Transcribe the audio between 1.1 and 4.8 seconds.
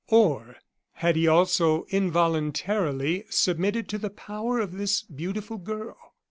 he also involuntarily submitted to the power of